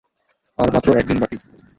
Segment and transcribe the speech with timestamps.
[0.59, 1.37] আর মাত্র একদিন বাকী।